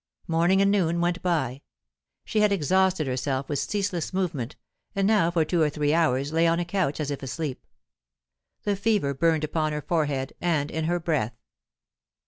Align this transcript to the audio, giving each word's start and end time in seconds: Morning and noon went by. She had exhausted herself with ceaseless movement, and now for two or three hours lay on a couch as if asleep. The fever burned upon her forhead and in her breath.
Morning 0.27 0.63
and 0.63 0.71
noon 0.71 0.99
went 0.99 1.21
by. 1.21 1.61
She 2.25 2.39
had 2.39 2.51
exhausted 2.51 3.05
herself 3.05 3.47
with 3.47 3.59
ceaseless 3.59 4.11
movement, 4.11 4.55
and 4.95 5.05
now 5.05 5.29
for 5.29 5.45
two 5.45 5.61
or 5.61 5.69
three 5.69 5.93
hours 5.93 6.33
lay 6.33 6.47
on 6.47 6.59
a 6.59 6.65
couch 6.65 6.99
as 6.99 7.11
if 7.11 7.21
asleep. 7.21 7.67
The 8.63 8.75
fever 8.75 9.13
burned 9.13 9.43
upon 9.43 9.73
her 9.73 9.81
forhead 9.83 10.33
and 10.41 10.71
in 10.71 10.85
her 10.85 10.99
breath. 10.99 11.35